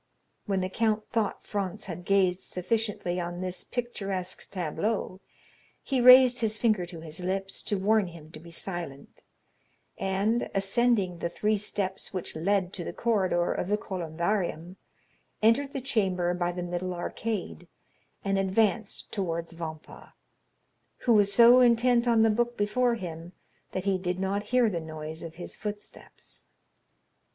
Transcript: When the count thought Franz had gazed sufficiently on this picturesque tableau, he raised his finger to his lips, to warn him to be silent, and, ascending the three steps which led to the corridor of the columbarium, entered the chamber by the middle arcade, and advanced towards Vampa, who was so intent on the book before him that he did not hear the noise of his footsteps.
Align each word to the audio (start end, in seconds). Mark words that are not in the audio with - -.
When 0.47 0.61
the 0.61 0.69
count 0.69 1.07
thought 1.11 1.45
Franz 1.45 1.85
had 1.85 2.05
gazed 2.05 2.41
sufficiently 2.41 3.19
on 3.19 3.39
this 3.39 3.63
picturesque 3.63 4.49
tableau, 4.49 5.21
he 5.83 6.01
raised 6.01 6.41
his 6.41 6.57
finger 6.57 6.87
to 6.87 7.01
his 7.01 7.19
lips, 7.19 7.61
to 7.61 7.77
warn 7.77 8.07
him 8.07 8.31
to 8.31 8.39
be 8.39 8.49
silent, 8.49 9.23
and, 9.99 10.49
ascending 10.55 11.19
the 11.19 11.29
three 11.29 11.55
steps 11.55 12.11
which 12.15 12.35
led 12.35 12.73
to 12.73 12.83
the 12.83 12.93
corridor 12.93 13.53
of 13.53 13.67
the 13.67 13.77
columbarium, 13.77 14.77
entered 15.43 15.71
the 15.71 15.81
chamber 15.81 16.33
by 16.33 16.51
the 16.51 16.63
middle 16.63 16.95
arcade, 16.95 17.67
and 18.25 18.39
advanced 18.39 19.11
towards 19.11 19.51
Vampa, 19.53 20.15
who 21.01 21.13
was 21.13 21.31
so 21.31 21.59
intent 21.59 22.07
on 22.07 22.23
the 22.23 22.31
book 22.31 22.57
before 22.57 22.95
him 22.95 23.33
that 23.71 23.83
he 23.83 23.99
did 23.99 24.19
not 24.19 24.45
hear 24.49 24.67
the 24.67 24.81
noise 24.81 25.21
of 25.21 25.35
his 25.35 25.55
footsteps. 25.55 26.45